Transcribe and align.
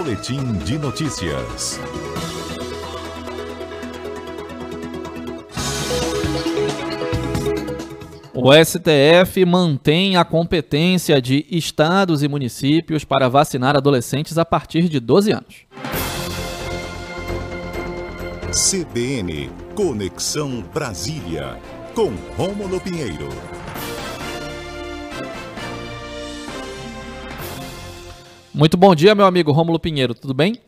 Boletim 0.00 0.54
de 0.64 0.78
notícias. 0.78 1.78
O 8.32 8.50
STF 8.64 9.44
mantém 9.44 10.16
a 10.16 10.24
competência 10.24 11.20
de 11.20 11.44
estados 11.50 12.22
e 12.22 12.28
municípios 12.28 13.04
para 13.04 13.28
vacinar 13.28 13.76
adolescentes 13.76 14.38
a 14.38 14.44
partir 14.46 14.88
de 14.88 14.98
12 14.98 15.32
anos. 15.32 15.66
CBN 18.50 19.50
Conexão 19.74 20.64
Brasília, 20.72 21.58
com 21.94 22.14
Rômulo 22.38 22.80
Pinheiro. 22.80 23.28
Muito 28.52 28.76
bom 28.76 28.94
dia, 28.94 29.14
meu 29.14 29.26
amigo 29.26 29.52
Rômulo 29.52 29.78
Pinheiro, 29.78 30.12
tudo 30.12 30.34
bem? 30.34 30.60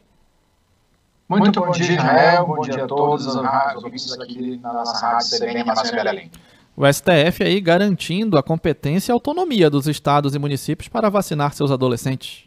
Muito 1.28 1.60
bom 1.60 1.70
dia, 1.72 1.92
Israel. 1.92 2.46
Bom 2.46 2.60
dia 2.60 2.84
a 2.84 2.86
todos 2.86 3.26
os 3.26 3.34
ouvintes 3.34 4.12
aqui 4.12 4.60
na 4.62 4.72
nossa 4.72 5.04
rádio 5.04 5.38
CBN 5.38 5.64
Márcio 5.64 5.92
Belém. 5.92 6.30
O 6.76 6.90
STF 6.90 7.42
aí 7.42 7.60
garantindo 7.60 8.38
a 8.38 8.42
competência 8.42 9.10
e 9.10 9.12
autonomia 9.12 9.68
dos 9.68 9.88
estados 9.88 10.34
e 10.34 10.38
municípios 10.38 10.88
para 10.88 11.10
vacinar 11.10 11.54
seus 11.54 11.72
adolescentes. 11.72 12.44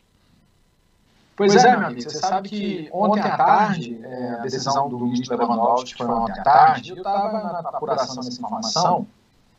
Pois 1.36 1.54
é, 1.54 1.76
meu 1.76 1.88
amigo, 1.88 2.10
você 2.10 2.18
sabe 2.18 2.48
que 2.48 2.90
ontem 2.94 3.20
à 3.20 3.36
tarde, 3.36 4.00
é, 4.02 4.30
a 4.40 4.44
decisão 4.44 4.88
do 4.88 4.98
ministro 4.98 5.38
Lewandowski 5.38 5.96
foi 5.96 6.08
ontem 6.08 6.40
à 6.40 6.44
tarde, 6.44 6.92
eu 6.92 6.96
estava 6.96 7.62
na 7.62 7.70
apuração 7.70 8.16
dessa 8.16 8.32
informação, 8.40 9.06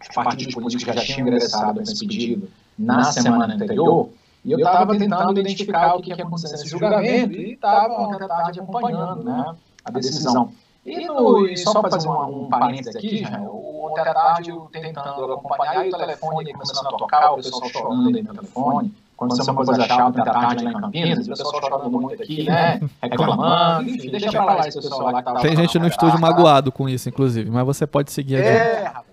os 0.00 0.08
partidos 0.14 0.54
políticos 0.54 0.94
já 0.94 1.02
tinham 1.02 1.20
ingressado 1.28 1.82
esse 1.82 1.98
pedido 1.98 2.48
na 2.78 3.04
semana 3.04 3.54
anterior, 3.54 4.08
e 4.46 4.52
eu 4.52 4.58
estava 4.58 4.96
tentando 4.96 5.40
identificar 5.40 5.96
o 5.96 6.00
que 6.00 6.10
ia 6.10 6.14
acontecer 6.14 6.52
nesse 6.52 6.68
julgamento 6.68 7.32
e 7.32 7.54
estava 7.54 7.94
ontem 7.94 8.24
à 8.24 8.28
tarde 8.28 8.60
acompanhando 8.60 9.24
né, 9.24 9.56
a 9.84 9.90
decisão. 9.90 10.52
E, 10.84 11.04
no, 11.04 11.48
e 11.48 11.56
só 11.56 11.80
para 11.80 11.90
fazer 11.90 12.08
um, 12.08 12.44
um 12.44 12.48
parênteses 12.48 12.94
aqui, 12.94 13.24
ontem 13.50 14.00
à 14.02 14.14
tarde 14.14 14.50
eu 14.50 14.68
tentando 14.70 15.32
acompanhar 15.32 15.84
e 15.84 15.88
o 15.88 15.98
telefone 15.98 16.52
começando 16.52 16.86
a 16.86 16.90
tocar, 16.90 17.32
o 17.32 17.36
pessoal 17.36 17.68
chorando 17.68 18.16
aí 18.16 18.22
no 18.22 18.34
telefone. 18.34 18.94
Aconteceu 19.16 19.52
uma 19.52 19.64
coisa 19.64 19.84
chata 19.84 20.22
à 20.22 20.24
tarde 20.24 20.64
lá 20.64 20.70
em 20.70 20.74
Campinas, 20.74 21.26
o 21.26 21.30
pessoal 21.30 21.60
chorando 21.60 21.90
muito 21.90 22.22
aqui, 22.22 22.44
né? 22.44 22.80
Reclamando, 23.02 23.90
enfim, 23.90 24.10
deixa 24.10 24.30
pra 24.30 24.44
lá 24.44 24.68
esse 24.68 24.80
pessoal 24.80 25.10
lá 25.10 25.18
que 25.18 25.24
tava 25.24 25.40
Tem 25.40 25.56
gente 25.56 25.76
no 25.76 25.88
estúdio 25.88 26.20
magoado 26.20 26.70
com 26.70 26.88
isso, 26.88 27.08
inclusive, 27.08 27.50
mas 27.50 27.66
você 27.66 27.84
pode 27.84 28.12
seguir 28.12 28.36
adiante. 28.36 28.58
É, 28.58 28.84
rapaz. 28.84 29.06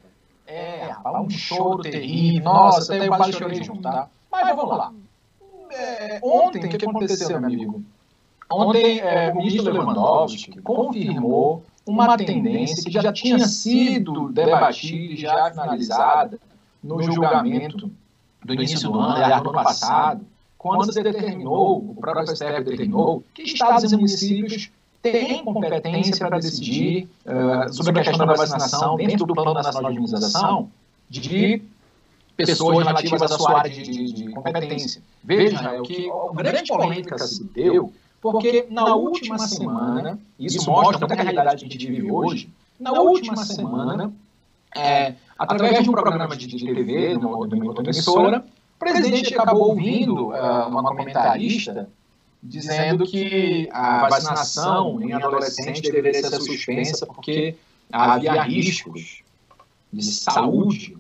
É, 0.46 0.92
rapaz, 0.92 1.26
um 1.26 1.30
choro 1.32 1.82
terrível. 1.82 2.44
Nossa, 2.44 2.94
até 2.94 3.08
eu 3.08 3.16
quase 3.16 3.34
chorei 3.34 3.64
junto, 3.64 3.82
tá? 3.82 4.08
Mas 4.32 4.56
vamos 4.56 4.78
lá. 4.78 4.92
É, 5.74 6.20
ontem, 6.22 6.66
o 6.66 6.70
que 6.70 6.86
aconteceu, 6.86 7.30
meu 7.30 7.50
amigo? 7.50 7.84
Ontem, 8.52 9.00
é, 9.00 9.32
o 9.32 9.38
ministro 9.38 9.72
Lewandowski 9.72 10.62
confirmou 10.62 11.64
uma 11.86 12.16
tendência 12.18 12.84
que 12.84 12.92
já 12.92 13.12
tinha 13.12 13.40
sido 13.40 14.30
debatida 14.30 15.14
e 15.14 15.18
já 15.18 15.52
finalizada 15.52 16.40
no 16.84 17.02
julgamento 17.02 17.90
do 18.44 18.54
início 18.54 18.90
do 18.90 19.00
ano, 19.00 19.16
aliás, 19.16 19.42
do 19.42 19.50
ano 19.50 19.64
passado, 19.64 20.26
quando 20.58 20.92
se 20.94 21.02
determinou, 21.02 21.78
o 21.78 21.96
próprio 21.96 22.28
STF 22.28 22.64
determinou, 22.64 23.24
que 23.34 23.44
estados 23.44 23.92
e 23.92 23.96
municípios 23.96 24.72
têm 25.02 25.44
competência 25.44 26.18
para 26.18 26.40
decidir 26.40 27.10
uh, 27.26 27.74
sobre 27.74 28.00
a 28.00 28.04
questão 28.04 28.26
da 28.26 28.34
vacinação 28.34 28.96
dentro 28.96 29.26
do 29.26 29.34
Plano 29.34 29.54
Nacional 29.54 29.92
de 29.92 29.98
Imunização 29.98 30.70
de 31.10 31.62
pessoas 32.36 32.86
relativas 32.86 33.22
à 33.22 33.28
sua 33.38 33.60
área 33.60 33.72
de, 33.72 33.84
de, 33.84 34.14
de 34.14 34.30
competência. 34.32 35.02
Veja, 35.24 35.80
o 35.80 35.84
que 35.84 36.10
a 36.10 36.42
grande 36.42 36.68
polêmica 36.68 37.18
se 37.18 37.44
deu 37.44 37.94
porque 38.24 38.68
na 38.70 38.96
última 38.96 39.38
semana, 39.38 40.18
isso 40.40 40.72
mostra 40.72 40.98
muita 40.98 41.22
realidade 41.22 41.66
que 41.66 41.70
a 41.70 41.74
gente 41.74 41.88
vive 41.88 42.10
hoje, 42.10 42.50
na 42.80 42.94
última 42.94 43.44
semana, 43.44 44.14
é, 44.74 45.16
através 45.38 45.84
de 45.84 45.90
um 45.90 45.92
programa 45.92 46.34
de, 46.36 46.48
de 46.48 46.74
TV, 46.74 47.16
no, 47.16 47.46
de 47.46 47.56
uma 47.56 47.74
emissora, 47.82 48.46
o 48.76 48.80
presidente 48.80 49.36
acabou 49.36 49.70
ouvindo 49.70 50.30
uh, 50.30 50.68
uma 50.70 50.84
comentarista 50.84 51.90
dizendo 52.42 53.06
que 53.06 53.70
a 53.72 54.08
vacinação 54.08 55.02
em 55.02 55.12
adolescente 55.12 55.82
deveria 55.82 56.14
ser 56.14 56.42
suspensa 56.42 57.06
porque 57.06 57.56
havia 57.92 58.42
riscos 58.44 59.22
de 59.92 60.04
saúde. 60.04 60.98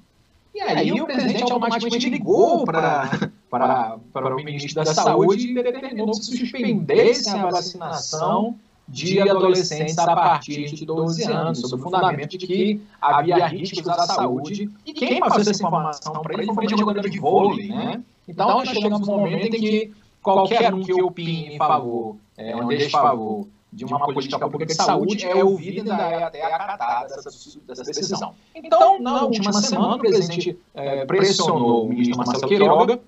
E 0.53 0.62
aí 0.62 0.91
o 0.91 1.06
presidente 1.06 1.44
automaticamente 1.44 2.09
ligou 2.09 2.64
para 2.64 4.00
o 4.16 4.44
ministro 4.44 4.84
da 4.84 4.94
Saúde 4.94 5.52
e 5.52 5.53
determinou 5.53 6.12
que 6.12 6.25
se 6.25 6.38
suspendesse 6.38 7.30
a 7.30 7.50
vacinação 7.50 8.56
de 8.88 9.19
adolescentes 9.22 9.97
a 9.97 10.13
partir 10.13 10.66
de 10.66 10.86
12 10.86 11.24
anos, 11.24 11.62
sob 11.62 11.75
o 11.75 11.84
fundamento 11.84 12.38
de 12.38 12.46
que 12.46 12.81
havia 13.02 13.47
riscos 13.47 13.88
à 13.88 14.06
saúde. 14.06 14.69
E 14.86 14.94
quem 14.94 15.19
passou 15.19 15.42
essa 15.42 15.52
informação 15.52 16.22
para 16.22 16.42
ele 16.42 16.53
foi 16.53 16.66
um 16.66 16.78
jogador 16.78 17.09
de 17.09 17.19
vôlei, 17.19 17.69
né? 17.69 18.03
Então, 18.28 18.47
nós 18.47 18.69
chegamos 18.69 19.08
num 19.08 19.18
momento 19.18 19.56
em 19.56 19.59
que 19.59 19.92
qualquer 20.22 20.74
um 20.74 20.84
que 20.84 20.94
opine 21.02 21.56
em 21.56 21.58
favor, 21.58 22.18
é, 22.38 22.56
um 22.56 22.68
desfavor 22.68 23.47
de 23.73 23.85
uma 23.85 24.00
política 24.00 24.39
pública 24.39 24.66
de 24.67 24.75
saúde 24.75 25.25
é 25.25 25.44
ouvido 25.44 25.88
e 25.88 25.91
ainda 25.91 26.03
é 26.03 26.23
até 26.23 26.45
acatada 26.45 27.16
dessa, 27.16 27.59
dessa 27.67 27.84
decisão. 27.84 28.35
Então, 28.53 29.00
na 29.01 29.23
última 29.23 29.51
semana, 29.53 29.95
o 29.95 30.00
presidente 30.00 30.57
é, 30.73 31.06
pressionou 31.06 31.85
o 31.85 31.89
ministro 31.89 32.17
Marcelo 32.17 32.47
Queiroga 32.47 33.00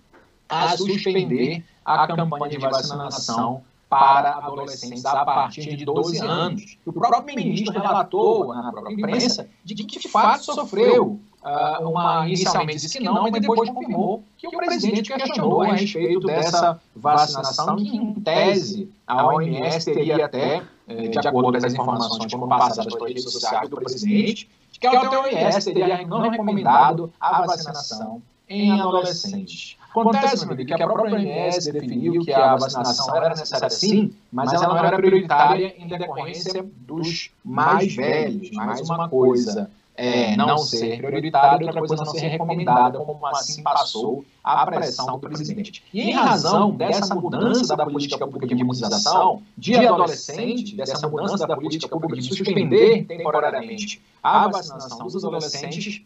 a 0.50 0.76
suspender 0.76 1.64
a 1.84 2.08
campanha 2.08 2.50
de 2.50 2.58
vacinação 2.58 3.64
para 3.90 4.32
adolescentes 4.38 5.06
a 5.06 5.24
partir 5.24 5.76
de 5.76 5.86
12 5.86 6.20
anos. 6.20 6.78
O 6.86 6.92
próprio 6.92 7.36
ministro 7.36 7.74
relatou 7.74 8.54
na 8.54 8.72
própria 8.72 8.94
imprensa 8.94 9.48
de 9.64 9.76
que, 9.76 10.00
de 10.00 10.10
fato, 10.10 10.44
sofreu 10.44 11.20
uh, 11.44 11.88
uma. 11.88 12.28
Inicialmente 12.28 12.82
disse 12.82 12.98
que 12.98 13.04
não, 13.04 13.24
mas 13.24 13.42
depois 13.42 13.70
confirmou 13.70 14.24
que 14.38 14.48
o 14.48 14.52
presidente 14.52 15.14
questionou 15.14 15.62
a 15.62 15.74
respeito 15.74 16.26
dessa 16.28 16.80
vacinação, 16.96 17.76
que, 17.76 17.96
em 17.96 18.14
tese, 18.16 18.90
a 19.06 19.28
OMS 19.28 19.86
teria 19.86 20.26
até, 20.26 20.64
eh, 20.88 21.08
de 21.08 21.28
acordo 21.28 21.52
com 21.52 21.66
as 21.66 21.74
informações 21.74 22.26
que 22.26 22.32
foram 22.32 22.48
passadas 22.48 22.94
pelas 22.94 23.10
redes 23.10 23.24
sociais 23.24 23.70
do 23.70 23.76
presidente, 23.76 24.50
que 24.80 24.88
a 24.88 25.10
OMS 25.10 25.74
teria 25.74 26.06
não 26.06 26.22
recomendado 26.22 27.12
a 27.20 27.46
vacinação 27.46 28.22
em 28.48 28.72
adolescentes. 28.72 29.78
Acontece, 29.90 30.46
meu 30.46 30.58
que 30.58 30.74
a 30.74 30.78
própria 30.78 31.16
OMS 31.16 31.72
definiu 31.72 32.22
que 32.22 32.34
a 32.34 32.56
vacinação 32.56 33.16
era 33.16 33.30
necessária 33.30 33.70
sim, 33.70 34.14
mas 34.32 34.52
ela 34.52 34.68
não 34.68 34.78
era 34.78 34.98
prioritária 34.98 35.74
em 35.78 35.88
decorrência 35.88 36.66
dos 36.86 37.32
mais 37.44 37.96
velhos. 37.96 38.52
Mais 38.52 38.82
uma 38.82 39.08
coisa 39.08 39.70
é 39.98 40.36
não 40.36 40.58
ser 40.58 40.98
prioritária, 40.98 41.66
outra 41.66 41.80
coisa 41.80 41.96
não 41.96 42.06
ser 42.06 42.28
recomendada, 42.28 43.00
como 43.00 43.26
assim 43.28 43.64
passou 43.64 44.26
a 44.44 44.66
pressão 44.66 45.18
do 45.18 45.20
presidente. 45.20 45.84
E 45.94 46.02
em 46.02 46.12
razão 46.12 46.72
dessa 46.72 47.16
mudança 47.16 47.76
da 47.76 47.86
política 47.86 48.28
pública 48.28 48.54
de 48.54 48.62
imunização 48.62 49.42
de 49.58 49.76
adolescente, 49.76 50.76
dessa 50.76 51.08
mudança 51.08 51.48
da 51.48 51.56
política 51.56 51.88
pública 51.88 52.22
de 52.22 52.28
suspender 52.28 53.06
temporariamente 53.06 54.02
a 54.22 54.48
vacinação 54.50 55.08
dos 55.08 55.24
adolescentes, 55.24 56.04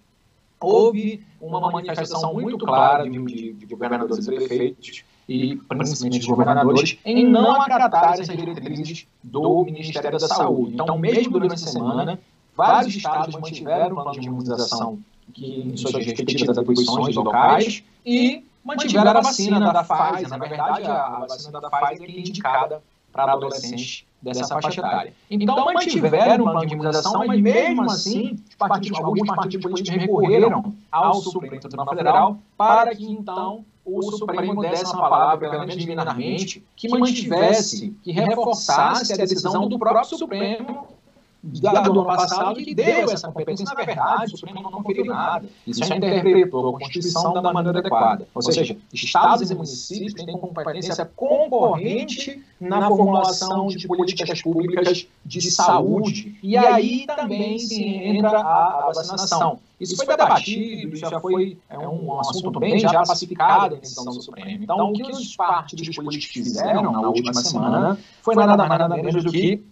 houve 0.61 1.23
uma 1.39 1.71
manifestação 1.71 2.33
muito 2.33 2.57
clara 2.57 3.09
de, 3.09 3.25
de, 3.25 3.53
de 3.53 3.65
governadores 3.65 4.27
e 4.27 4.35
prefeitos, 4.35 5.03
e 5.27 5.55
principalmente 5.55 6.19
de 6.19 6.27
governadores, 6.27 6.97
em 7.05 7.23
não 7.25 7.61
acatar 7.61 8.19
as 8.19 8.27
diretrizes 8.27 9.07
do 9.23 9.63
Ministério 9.63 10.19
da 10.19 10.27
Saúde. 10.27 10.73
Então, 10.73 10.97
mesmo 10.97 11.39
durante 11.39 11.53
a 11.53 11.67
semana, 11.67 12.19
vários 12.55 12.95
estados 12.95 13.35
mantiveram 13.35 13.97
o 13.97 14.03
plano 14.03 14.19
de 14.19 14.27
imunização 14.27 14.99
que, 15.33 15.61
em 15.61 15.77
suas 15.77 15.93
respectivas 15.93 16.57
atribuições 16.57 17.15
locais 17.15 17.83
e 18.05 18.43
mantiveram 18.63 19.11
a 19.11 19.21
vacina 19.21 19.59
da 19.71 19.83
Pfizer. 19.83 20.29
Na 20.29 20.37
verdade, 20.37 20.85
a 20.85 21.25
vacina 21.27 21.61
da 21.61 21.69
Pfizer 21.69 22.09
é 22.09 22.19
indicada 22.19 22.81
para 23.11 23.33
adolescentes 23.33 24.05
dessa 24.21 24.59
faixa 24.59 24.81
etária. 24.81 25.13
Então, 25.29 25.65
mantiveram 25.73 26.45
o 26.45 26.51
plano 26.51 26.65
de 26.65 26.73
imunização, 26.73 27.25
mas 27.25 27.41
mesmo 27.41 27.83
assim, 27.83 28.37
partidos, 28.57 28.99
alguns 28.99 29.27
partidos 29.27 29.71
políticos 29.71 30.01
recorreram 30.01 30.73
ao 30.91 31.15
Supremo 31.15 31.59
Tribunal 31.59 31.95
Federal 31.95 32.37
para 32.57 32.95
que, 32.95 33.09
então, 33.09 33.63
o 33.85 34.11
Supremo 34.11 34.61
desse 34.61 34.93
uma 34.93 35.09
palavra 35.09 35.49
grande 35.49 35.77
liminarmente 35.77 36.63
que 36.75 36.87
mantivesse, 36.89 37.95
que 38.03 38.11
reforçasse 38.11 39.13
a 39.13 39.17
decisão 39.17 39.67
do 39.67 39.79
próprio 39.79 40.17
Supremo 40.17 40.98
dado 41.43 41.93
no 41.93 42.01
ano 42.01 42.09
passado 42.09 42.55
que 42.55 42.75
deu 42.75 43.09
essa 43.09 43.27
competência. 43.27 43.65
Na 43.65 43.73
verdade, 43.73 44.33
o 44.33 44.37
Supremo 44.37 44.61
não 44.61 44.71
conferiu 44.71 45.05
nada. 45.05 45.47
Isso 45.65 45.83
já 45.83 45.95
interpretou 45.95 46.69
a 46.69 46.79
Constituição 46.79 47.33
da 47.33 47.53
maneira 47.53 47.79
adequada. 47.79 48.27
Ou 48.33 48.41
seja, 48.41 48.77
estados 48.93 49.49
e 49.49 49.55
municípios 49.55 50.13
têm 50.13 50.37
competência 50.37 51.05
concorrente 51.15 52.43
na 52.59 52.87
formulação 52.87 53.67
de 53.67 53.87
políticas 53.87 54.41
públicas 54.41 55.07
de 55.25 55.51
saúde. 55.51 56.37
E 56.43 56.57
aí 56.57 57.05
também 57.07 57.57
se 57.57 57.83
entra 57.83 58.39
a 58.39 58.91
vacinação. 58.93 59.59
Isso 59.79 59.95
foi 59.95 60.17
debatido, 60.17 60.95
já 60.97 61.21
foi 61.21 61.57
é 61.69 61.77
um 61.79 62.19
assunto 62.19 62.59
bem 62.59 62.77
já 62.79 63.01
pacificado 63.03 63.75
na 63.75 63.81
decisão 63.81 64.03
do 64.03 64.21
Supremo. 64.21 64.63
Então, 64.63 64.89
o 64.89 64.93
que 64.93 65.03
os 65.03 65.35
partidos 65.37 65.95
políticos 65.95 66.33
fizeram 66.33 66.91
na 66.91 67.07
última 67.07 67.33
semana 67.33 67.97
foi 68.21 68.35
nada 68.35 68.57
mais 68.57 68.79
nada 68.79 68.97
menos 68.97 69.23
do 69.23 69.31
que 69.31 69.63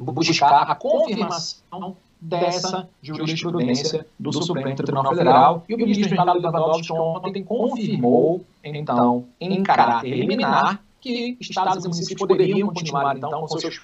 buscar 0.00 0.62
a 0.62 0.74
confirmação 0.74 1.96
dessa 2.20 2.88
jurisprudência 3.02 4.06
do 4.18 4.32
Supremo 4.32 4.74
Tribunal 4.74 5.14
Federal. 5.14 5.64
E 5.68 5.74
o 5.74 5.78
ministro 5.78 6.10
Ricardo 6.10 6.40
Lewandowski 6.40 6.92
ontem 6.92 7.44
confirmou, 7.44 8.44
então, 8.62 9.24
em 9.40 9.62
caráter 9.62 10.14
liminar, 10.14 10.82
que 11.00 11.36
estados 11.40 11.84
e 11.84 11.88
municípios 11.88 12.28
poderiam 12.28 12.68
continuar, 12.68 13.16
então, 13.16 13.40
com 13.40 13.58
seus 13.58 13.80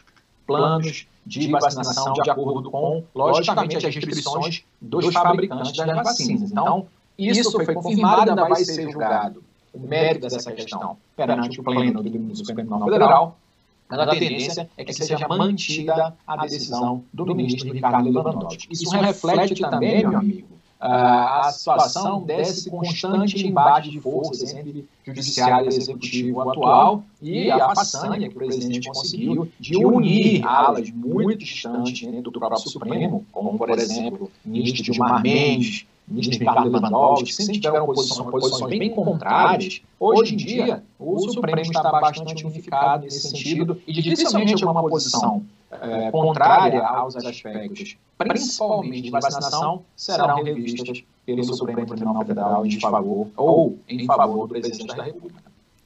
planos 0.46 1.06
de 1.24 1.50
vacinação 1.50 2.12
de 2.12 2.30
acordo 2.30 2.70
com, 2.70 3.02
logicamente, 3.14 3.76
as 3.76 3.94
restrições 3.94 4.64
dos 4.80 5.12
fabricantes 5.12 5.72
das 5.72 5.96
vacinas. 5.96 6.50
Então, 6.50 6.86
isso 7.19 7.52
foi 7.52 7.74
confirmado 7.74 8.30
ainda 8.30 8.48
vai 8.48 8.64
ser 8.64 8.90
julgado 8.90 9.42
o 9.72 9.80
mérito 9.80 10.28
dessa 10.28 10.52
questão 10.52 10.96
perante 11.16 11.60
o 11.60 11.64
pleno 11.64 12.02
do 12.02 12.36
Supremo 12.36 12.60
Tribunal 12.60 12.88
Federal, 12.88 13.38
mas 13.88 13.98
a 14.00 14.06
tendência 14.06 14.68
é 14.76 14.84
que 14.84 14.92
seja 14.92 15.28
mantida 15.28 16.16
a 16.26 16.36
decisão 16.46 17.04
do 17.12 17.34
ministro 17.34 17.72
Ricardo 17.72 18.10
Lewandowski. 18.10 18.68
Isso 18.70 18.90
reflete 18.96 19.60
também, 19.60 20.06
meu 20.06 20.18
amigo, 20.18 20.56
a 20.78 21.50
situação 21.52 22.22
desse 22.22 22.70
constante 22.70 23.46
embate 23.46 23.90
de 23.90 24.00
forças 24.00 24.52
entre 24.52 24.86
judiciário 25.04 25.66
e 25.66 25.68
executivo 25.68 26.40
atual 26.48 27.02
e 27.22 27.50
a 27.50 27.74
façanha 27.74 28.28
que 28.28 28.34
o 28.34 28.38
presidente 28.38 28.88
conseguiu 28.88 29.48
de 29.58 29.76
unir 29.76 30.44
alas 30.44 30.90
muito 30.90 31.38
distantes 31.38 32.08
dentro 32.08 32.30
do 32.30 32.38
próprio 32.38 32.68
Supremo, 32.68 33.24
como, 33.32 33.56
por 33.56 33.70
exemplo, 33.70 34.30
ministro 34.44 34.84
Gilmar 34.84 35.22
Mendes, 35.22 35.86
ministro 36.08 36.38
Ricardo 36.38 36.69
Lewandowski, 36.70 37.32
sempre 37.32 37.61
tiveram 37.61 37.87
posições, 37.87 38.31
posições 38.31 38.79
bem 38.79 38.91
contrárias. 38.91 39.82
Hoje 39.99 40.35
em 40.35 40.37
dia, 40.37 40.82
o 40.99 41.19
Supremo 41.31 41.61
está 41.61 41.91
bastante 41.91 42.47
unificado 42.47 43.05
nesse 43.05 43.29
sentido 43.29 43.81
e 43.87 43.93
dificilmente 43.93 44.64
alguma 44.64 44.88
posição 44.88 45.43
é, 45.70 46.11
contrária 46.11 46.87
aos 46.87 47.17
aspectos, 47.17 47.97
principalmente 48.17 49.03
de 49.03 49.11
vacinação, 49.11 49.82
serão 49.97 50.43
revistas 50.43 51.03
pelo 51.25 51.43
Supremo 51.43 51.87
Tribunal 51.87 52.25
Federal 52.25 52.67
em 52.67 52.79
favor 52.79 53.29
ou 53.37 53.79
em 53.88 54.06
favor 54.06 54.47
do 54.47 54.49
presidente 54.49 54.97
da 54.97 55.03
República. 55.03 55.43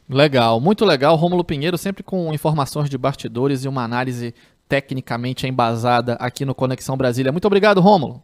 Legal, 0.09 0.61
muito 0.61 0.85
legal. 0.85 1.15
Rômulo 1.17 1.45
Pinheiro 1.45 1.79
sempre 1.79 2.03
com 2.03 2.35
informações 2.35 2.91
de 2.91 2.99
bastidores 2.99 3.65
e 3.65 3.69
uma 3.69 3.85
análise 3.85 4.35
tecnicamente 4.69 5.47
embasada 5.47 6.15
aqui 6.15 6.45
no 6.45 6.55
Conexão 6.55 6.97
Brasília. 6.97 7.33
Muito 7.33 7.47
obrigado, 7.47 7.81
Rômulo. 7.81 8.23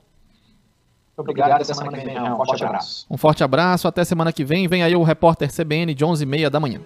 Obrigado, 1.17 1.53
até 1.53 1.65
semana 1.65 1.99
que 1.99 2.05
vem. 2.05 2.21
Um 2.21 2.37
forte 2.37 2.65
abraço. 2.65 3.07
Um 3.11 3.17
forte 3.17 3.45
abraço, 3.45 3.89
até 3.89 4.05
semana 4.05 4.33
que 4.33 4.45
vem. 4.45 4.69
Vem 4.69 4.83
aí 4.83 4.95
o 4.95 5.03
repórter 5.03 5.51
CBN 5.51 5.95
de 5.95 6.05
11h30 6.05 6.51
da 6.51 6.61
manhã. 6.61 6.81